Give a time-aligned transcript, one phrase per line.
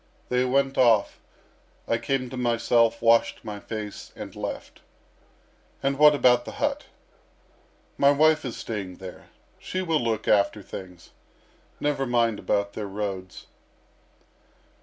[0.29, 1.19] They went off;
[1.87, 4.79] I came to myself, washed my face, and left."
[5.83, 6.85] "And what about the hut?"
[7.99, 9.25] "My wife is staying there.
[9.59, 11.11] She will look after things.
[11.79, 13.45] Never mind about their roads."